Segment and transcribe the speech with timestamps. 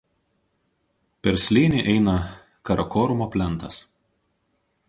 [1.27, 2.17] Per slėnį eina
[2.71, 3.83] Karakorumo plentas.